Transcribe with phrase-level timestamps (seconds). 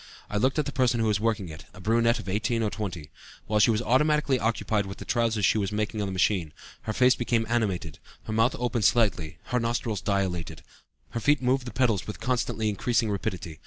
[0.31, 3.11] I looked at the person who was working it, a brunette of 18 or 20.
[3.45, 6.91] While she was automatically occupied with the trousers she was making on the machine, her
[6.93, 10.63] face became animated, her mouth opened slightly, her nostrils dilated,
[11.11, 13.59] her feet moved the pedals with constantly increasing rapidity.